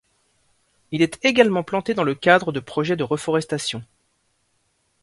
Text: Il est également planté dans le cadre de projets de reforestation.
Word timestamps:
Il 0.89 1.03
est 1.03 1.23
également 1.23 1.61
planté 1.61 1.93
dans 1.93 2.03
le 2.03 2.15
cadre 2.15 2.51
de 2.51 2.59
projets 2.59 2.95
de 2.95 3.03
reforestation. 3.03 3.83